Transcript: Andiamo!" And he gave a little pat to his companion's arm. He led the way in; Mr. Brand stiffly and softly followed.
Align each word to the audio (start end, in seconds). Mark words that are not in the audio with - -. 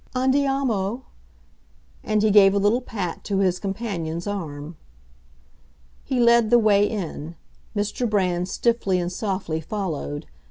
Andiamo!" 0.15 1.03
And 2.03 2.23
he 2.23 2.31
gave 2.31 2.55
a 2.55 2.57
little 2.57 2.81
pat 2.81 3.23
to 3.25 3.37
his 3.37 3.59
companion's 3.59 4.25
arm. 4.25 4.75
He 6.03 6.19
led 6.19 6.49
the 6.49 6.57
way 6.57 6.89
in; 6.89 7.35
Mr. 7.75 8.09
Brand 8.09 8.47
stiffly 8.49 8.99
and 8.99 9.11
softly 9.11 9.61
followed. 9.61 10.25